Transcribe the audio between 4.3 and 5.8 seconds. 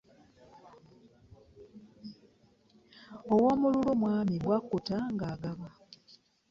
bwakutta ng'agaba.